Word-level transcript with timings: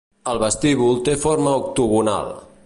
El 0.31 0.39
vestíbul 0.43 0.97
té 1.09 1.15
forma 1.27 1.55
octagonal. 1.61 2.35